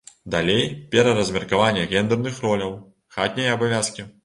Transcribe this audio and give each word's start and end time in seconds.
Далей, 0.35 0.63
пераразмеркаванне 0.95 1.83
гендэрных 1.93 2.41
роляў, 2.49 2.75
хатнія 3.19 3.55
абавязкі. 3.61 4.11